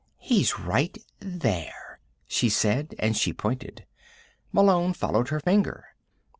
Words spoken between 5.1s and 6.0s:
her finger.